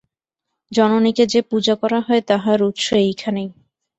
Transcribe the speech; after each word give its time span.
জননীকে 0.71 1.23
যে 1.25 1.39
পূজা 1.41 1.75
করা 1.75 1.99
হয়, 2.01 2.21
তাহার 2.21 2.59
উৎস 2.63 2.87
এইখানেই। 3.01 3.49